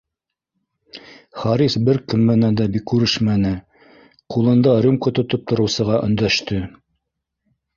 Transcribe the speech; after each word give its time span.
Харис 1.41 1.75
бер 1.89 1.99
кем 2.13 2.23
менән 2.29 2.57
күрешмәне, 2.93 3.51
ҡулында 4.37 4.75
рюмка 4.87 5.15
тотоп 5.21 5.45
тороусыға 5.53 6.01
өндәште: 6.11 6.65